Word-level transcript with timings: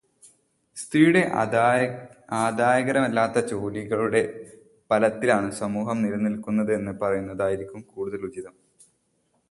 സ്ത്രീയുടെ 0.77 1.21
ആദായകരമല്ലാത്ത 2.39 3.45
ജോലികളുടെ 3.45 4.21
ബലത്തിലാണ് 4.91 5.51
സമൂഹം 5.51 6.01
നിലനിൽക്കുന്നത് 6.01 6.73
എന്നു 6.73 6.91
പറയുന്നതായിരിക്കും 7.01 7.81
കൂടുതൽ 7.95 8.23
ഉചിതം. 8.25 8.55